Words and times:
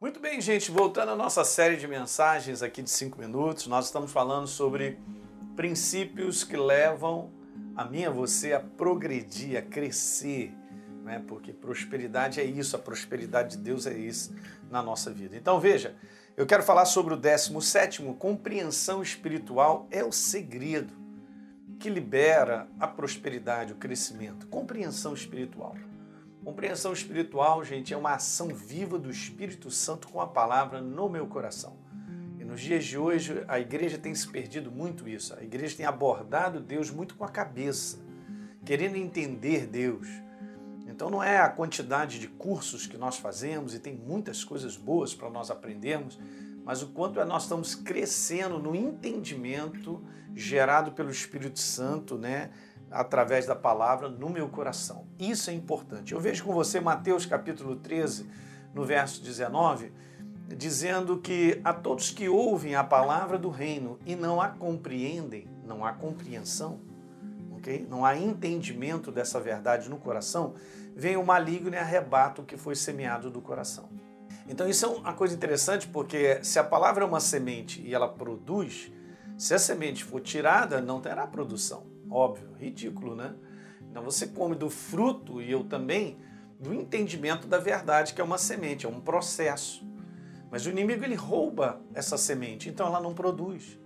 Muito 0.00 0.20
bem, 0.20 0.40
gente, 0.40 0.70
voltando 0.70 1.10
à 1.10 1.16
nossa 1.16 1.42
série 1.42 1.76
de 1.76 1.88
mensagens 1.88 2.62
aqui 2.62 2.82
de 2.82 2.88
5 2.88 3.18
minutos, 3.18 3.66
nós 3.66 3.86
estamos 3.86 4.12
falando 4.12 4.46
sobre 4.46 4.96
princípios 5.56 6.44
que 6.44 6.56
levam 6.56 7.32
a 7.74 7.84
mim 7.84 8.02
e 8.02 8.06
a 8.06 8.10
você 8.10 8.52
a 8.52 8.60
progredir, 8.60 9.58
a 9.58 9.62
crescer, 9.62 10.54
né? 11.02 11.20
porque 11.26 11.52
prosperidade 11.52 12.38
é 12.38 12.44
isso, 12.44 12.76
a 12.76 12.78
prosperidade 12.78 13.56
de 13.56 13.64
Deus 13.64 13.88
é 13.88 13.98
isso 13.98 14.32
na 14.70 14.84
nossa 14.84 15.10
vida. 15.10 15.36
Então 15.36 15.58
veja, 15.58 15.96
eu 16.36 16.46
quero 16.46 16.62
falar 16.62 16.84
sobre 16.84 17.14
o 17.14 17.16
17, 17.16 18.00
compreensão 18.20 19.02
espiritual 19.02 19.88
é 19.90 20.04
o 20.04 20.12
segredo 20.12 20.94
que 21.80 21.90
libera 21.90 22.68
a 22.78 22.86
prosperidade, 22.86 23.72
o 23.72 23.76
crescimento. 23.76 24.46
Compreensão 24.46 25.12
espiritual. 25.12 25.74
Compreensão 26.48 26.94
espiritual, 26.94 27.62
gente, 27.62 27.92
é 27.92 27.96
uma 27.96 28.14
ação 28.14 28.48
viva 28.48 28.98
do 28.98 29.10
Espírito 29.10 29.70
Santo 29.70 30.08
com 30.08 30.18
a 30.18 30.26
palavra 30.26 30.80
no 30.80 31.06
meu 31.06 31.26
coração. 31.26 31.76
E 32.40 32.42
nos 32.42 32.62
dias 32.62 32.86
de 32.86 32.96
hoje, 32.96 33.44
a 33.46 33.60
igreja 33.60 33.98
tem 33.98 34.14
se 34.14 34.26
perdido 34.26 34.72
muito 34.72 35.06
isso. 35.06 35.34
A 35.38 35.42
igreja 35.42 35.76
tem 35.76 35.84
abordado 35.84 36.58
Deus 36.58 36.90
muito 36.90 37.16
com 37.16 37.24
a 37.24 37.28
cabeça, 37.28 37.98
querendo 38.64 38.96
entender 38.96 39.66
Deus. 39.66 40.08
Então 40.86 41.10
não 41.10 41.22
é 41.22 41.36
a 41.36 41.50
quantidade 41.50 42.18
de 42.18 42.28
cursos 42.28 42.86
que 42.86 42.96
nós 42.96 43.18
fazemos 43.18 43.74
e 43.74 43.78
tem 43.78 43.94
muitas 43.94 44.42
coisas 44.42 44.74
boas 44.74 45.14
para 45.14 45.28
nós 45.28 45.50
aprendermos, 45.50 46.18
mas 46.64 46.82
o 46.82 46.88
quanto 46.88 47.20
é 47.20 47.26
nós 47.26 47.42
estamos 47.42 47.74
crescendo 47.74 48.58
no 48.58 48.74
entendimento 48.74 50.02
gerado 50.34 50.92
pelo 50.92 51.10
Espírito 51.10 51.58
Santo, 51.58 52.16
né? 52.16 52.48
Através 52.90 53.46
da 53.46 53.54
palavra 53.54 54.08
no 54.08 54.30
meu 54.30 54.48
coração. 54.48 55.06
Isso 55.18 55.50
é 55.50 55.52
importante. 55.52 56.12
Eu 56.12 56.20
vejo 56.20 56.44
com 56.44 56.52
você 56.52 56.80
Mateus 56.80 57.26
capítulo 57.26 57.76
13, 57.76 58.28
no 58.74 58.84
verso 58.84 59.22
19, 59.22 59.92
dizendo 60.56 61.18
que 61.18 61.60
a 61.62 61.72
todos 61.72 62.10
que 62.10 62.28
ouvem 62.28 62.74
a 62.74 62.84
palavra 62.84 63.38
do 63.38 63.50
reino 63.50 63.98
e 64.06 64.16
não 64.16 64.40
a 64.40 64.48
compreendem, 64.48 65.48
não 65.64 65.84
há 65.84 65.92
compreensão, 65.92 66.80
ok? 67.56 67.86
Não 67.88 68.04
há 68.04 68.16
entendimento 68.16 69.12
dessa 69.12 69.38
verdade 69.38 69.90
no 69.90 69.98
coração, 69.98 70.54
vem 70.96 71.16
o 71.16 71.24
maligno 71.24 71.74
e 71.74 71.76
arrebata 71.76 72.40
o 72.40 72.44
que 72.44 72.56
foi 72.56 72.74
semeado 72.74 73.30
do 73.30 73.40
coração. 73.40 73.88
Então 74.48 74.66
isso 74.66 74.86
é 74.86 74.88
uma 74.88 75.12
coisa 75.12 75.34
interessante 75.34 75.86
porque 75.86 76.42
se 76.42 76.58
a 76.58 76.64
palavra 76.64 77.04
é 77.04 77.06
uma 77.06 77.20
semente 77.20 77.82
e 77.82 77.94
ela 77.94 78.08
produz, 78.08 78.90
se 79.36 79.52
a 79.52 79.58
semente 79.58 80.02
for 80.02 80.20
tirada, 80.20 80.80
não 80.80 81.00
terá 81.00 81.26
produção. 81.26 81.84
Óbvio, 82.10 82.52
ridículo, 82.58 83.14
né? 83.14 83.34
Então 83.90 84.02
você 84.02 84.26
come 84.26 84.54
do 84.54 84.70
fruto 84.70 85.40
e 85.40 85.50
eu 85.50 85.64
também 85.64 86.18
do 86.58 86.74
entendimento 86.74 87.46
da 87.46 87.58
verdade, 87.58 88.14
que 88.14 88.20
é 88.20 88.24
uma 88.24 88.38
semente, 88.38 88.86
é 88.86 88.88
um 88.88 89.00
processo. 89.00 89.86
Mas 90.50 90.66
o 90.66 90.70
inimigo 90.70 91.04
ele 91.04 91.14
rouba 91.14 91.80
essa 91.94 92.16
semente, 92.16 92.68
então 92.68 92.86
ela 92.86 93.00
não 93.00 93.14
produz. 93.14 93.78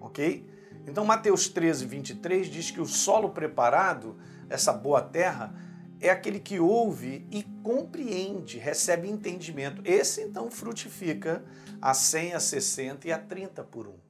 Ok? 0.00 0.46
Então 0.86 1.04
Mateus 1.04 1.48
13, 1.48 1.86
23 1.86 2.48
diz 2.48 2.70
que 2.70 2.80
o 2.80 2.86
solo 2.86 3.30
preparado, 3.30 4.16
essa 4.48 4.72
boa 4.72 5.00
terra, 5.00 5.54
é 6.00 6.10
aquele 6.10 6.40
que 6.40 6.58
ouve 6.58 7.26
e 7.30 7.42
compreende, 7.62 8.58
recebe 8.58 9.08
entendimento. 9.08 9.82
Esse 9.84 10.22
então 10.22 10.50
frutifica 10.50 11.44
a 11.80 11.92
100, 11.92 12.34
a 12.34 12.40
60 12.40 13.08
e 13.08 13.12
a 13.12 13.18
30 13.18 13.62
por 13.64 13.86
um. 13.86 14.09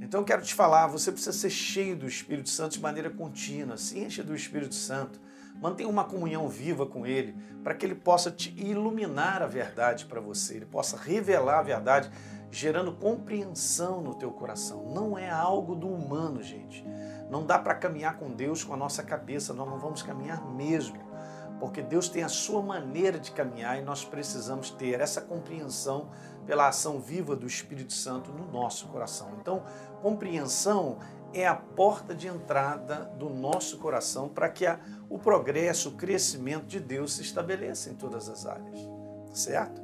Então 0.00 0.20
eu 0.20 0.24
quero 0.24 0.42
te 0.42 0.54
falar, 0.54 0.86
você 0.86 1.10
precisa 1.10 1.32
ser 1.32 1.50
cheio 1.50 1.96
do 1.96 2.06
Espírito 2.06 2.48
Santo 2.48 2.72
de 2.72 2.80
maneira 2.80 3.10
contínua, 3.10 3.76
se 3.76 3.98
enche 3.98 4.22
do 4.22 4.34
Espírito 4.34 4.74
Santo, 4.74 5.20
mantenha 5.60 5.88
uma 5.88 6.04
comunhão 6.04 6.48
viva 6.48 6.86
com 6.86 7.06
Ele, 7.06 7.34
para 7.62 7.74
que 7.74 7.84
Ele 7.86 7.94
possa 7.94 8.30
te 8.30 8.54
iluminar 8.56 9.42
a 9.42 9.46
verdade 9.46 10.06
para 10.06 10.20
você, 10.20 10.56
Ele 10.56 10.66
possa 10.66 10.96
revelar 10.96 11.58
a 11.58 11.62
verdade, 11.62 12.10
gerando 12.50 12.92
compreensão 12.92 14.00
no 14.00 14.14
teu 14.14 14.30
coração. 14.30 14.92
Não 14.92 15.16
é 15.16 15.30
algo 15.30 15.76
do 15.76 15.88
humano, 15.88 16.42
gente. 16.42 16.84
Não 17.30 17.46
dá 17.46 17.58
para 17.58 17.74
caminhar 17.74 18.16
com 18.16 18.30
Deus 18.30 18.64
com 18.64 18.74
a 18.74 18.76
nossa 18.76 19.02
cabeça, 19.02 19.54
nós 19.54 19.68
não 19.68 19.78
vamos 19.78 20.02
caminhar 20.02 20.44
mesmo 20.44 21.10
porque 21.60 21.82
Deus 21.82 22.08
tem 22.08 22.22
a 22.22 22.28
sua 22.28 22.62
maneira 22.62 23.18
de 23.18 23.30
caminhar 23.30 23.78
e 23.78 23.82
nós 23.82 24.02
precisamos 24.02 24.70
ter 24.70 24.98
essa 24.98 25.20
compreensão 25.20 26.08
pela 26.46 26.66
ação 26.66 26.98
viva 26.98 27.36
do 27.36 27.46
Espírito 27.46 27.92
Santo 27.92 28.32
no 28.32 28.50
nosso 28.50 28.88
coração. 28.88 29.28
Então, 29.38 29.62
compreensão 30.00 30.98
é 31.34 31.46
a 31.46 31.54
porta 31.54 32.14
de 32.14 32.26
entrada 32.26 33.04
do 33.16 33.28
nosso 33.28 33.78
coração 33.78 34.28
para 34.28 34.48
que 34.48 34.66
a, 34.66 34.80
o 35.08 35.18
progresso, 35.18 35.90
o 35.90 35.92
crescimento 35.92 36.66
de 36.66 36.80
Deus 36.80 37.12
se 37.12 37.22
estabeleça 37.22 37.90
em 37.90 37.94
todas 37.94 38.28
as 38.28 38.46
áreas, 38.46 38.78
certo? 39.32 39.80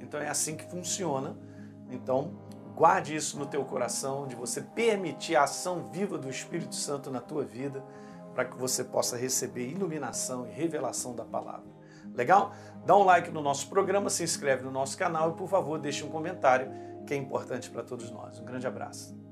Então 0.00 0.20
é 0.20 0.28
assim 0.28 0.56
que 0.56 0.64
funciona. 0.64 1.36
Então, 1.90 2.38
guarde 2.74 3.14
isso 3.14 3.38
no 3.38 3.46
teu 3.46 3.64
coração, 3.64 4.26
de 4.26 4.36
você 4.36 4.60
permitir 4.60 5.36
a 5.36 5.42
ação 5.42 5.90
viva 5.90 6.16
do 6.16 6.30
Espírito 6.30 6.74
Santo 6.74 7.10
na 7.10 7.20
tua 7.20 7.44
vida 7.44 7.84
para 8.36 8.44
que 8.44 8.56
você 8.58 8.84
possa 8.84 9.16
receber 9.16 9.66
iluminação 9.66 10.46
e 10.46 10.50
revelação 10.50 11.16
da 11.16 11.24
palavra. 11.24 11.74
Legal? 12.14 12.52
Dá 12.84 12.94
um 12.94 13.02
like 13.02 13.30
no 13.30 13.40
nosso 13.40 13.70
programa, 13.70 14.10
se 14.10 14.22
inscreve 14.22 14.62
no 14.62 14.70
nosso 14.70 14.96
canal 14.98 15.30
e, 15.30 15.34
por 15.34 15.48
favor, 15.48 15.78
deixe 15.78 16.04
um 16.04 16.10
comentário 16.10 16.70
que 17.06 17.14
é 17.14 17.16
importante 17.16 17.70
para 17.70 17.82
todos 17.82 18.10
nós. 18.10 18.38
Um 18.38 18.44
grande 18.44 18.66
abraço. 18.66 19.25